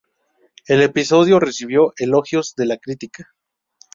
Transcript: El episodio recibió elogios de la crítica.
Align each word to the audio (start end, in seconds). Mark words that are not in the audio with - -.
El 0.65 0.81
episodio 0.81 1.39
recibió 1.39 1.93
elogios 1.97 2.55
de 2.55 2.65
la 2.65 2.77
crítica. 2.77 3.35